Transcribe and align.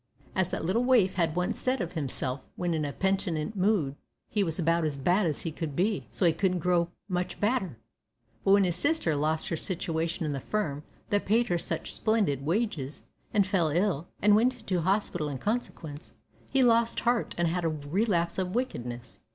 As 0.35 0.47
that 0.47 0.65
little 0.65 0.83
waif 0.83 1.13
had 1.13 1.35
once 1.35 1.59
said 1.59 1.79
of 1.79 1.93
himself, 1.93 2.41
when 2.55 2.73
in 2.73 2.85
a 2.85 2.91
penitent 2.91 3.55
mood, 3.55 3.93
he 4.31 4.43
was 4.43 4.57
about 4.57 4.83
as 4.83 4.97
bad 4.97 5.27
as 5.27 5.41
he 5.41 5.51
could 5.51 5.75
be, 5.75 6.07
so 6.09 6.33
couldn't 6.33 6.57
grow 6.57 6.89
much 7.07 7.39
badder. 7.39 7.77
But 8.43 8.53
when 8.53 8.63
his 8.63 8.75
sister 8.75 9.15
lost 9.15 9.49
her 9.49 9.55
situation 9.55 10.25
in 10.25 10.33
the 10.33 10.39
firm 10.39 10.81
that 11.11 11.27
paid 11.27 11.49
her 11.49 11.59
such 11.59 11.93
splendid 11.93 12.43
wages, 12.43 13.03
and 13.31 13.45
fell 13.45 13.69
ill, 13.69 14.07
and 14.23 14.35
went 14.35 14.57
into 14.61 14.81
hospital 14.81 15.29
in 15.29 15.37
consequence, 15.37 16.13
he 16.49 16.63
lost 16.63 17.01
heart, 17.01 17.35
and 17.37 17.47
had 17.49 17.63
a 17.63 17.69
relapse 17.69 18.39
of 18.39 18.55
wickedness. 18.55 19.19